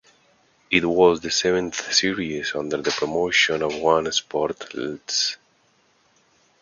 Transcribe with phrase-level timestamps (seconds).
[0.71, 5.37] It was the seventh series under the promotion of One Sport Lts.